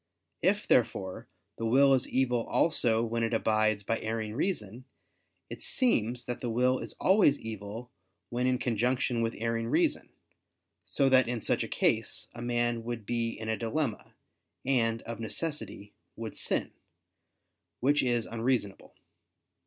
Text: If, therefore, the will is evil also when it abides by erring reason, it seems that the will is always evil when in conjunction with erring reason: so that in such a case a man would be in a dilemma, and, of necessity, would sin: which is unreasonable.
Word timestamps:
If, 0.41 0.67
therefore, 0.67 1.27
the 1.59 1.65
will 1.67 1.93
is 1.93 2.09
evil 2.09 2.47
also 2.47 3.03
when 3.03 3.21
it 3.21 3.35
abides 3.35 3.83
by 3.83 3.99
erring 3.99 4.33
reason, 4.33 4.85
it 5.47 5.61
seems 5.61 6.25
that 6.25 6.41
the 6.41 6.49
will 6.49 6.79
is 6.79 6.93
always 6.99 7.39
evil 7.39 7.91
when 8.31 8.47
in 8.47 8.57
conjunction 8.57 9.21
with 9.21 9.35
erring 9.37 9.67
reason: 9.67 10.09
so 10.85 11.07
that 11.09 11.27
in 11.27 11.39
such 11.39 11.63
a 11.63 11.67
case 11.67 12.29
a 12.33 12.41
man 12.41 12.83
would 12.83 13.05
be 13.05 13.39
in 13.39 13.47
a 13.47 13.55
dilemma, 13.55 14.15
and, 14.65 15.03
of 15.03 15.19
necessity, 15.19 15.93
would 16.15 16.35
sin: 16.35 16.71
which 17.79 18.01
is 18.01 18.25
unreasonable. 18.25 18.95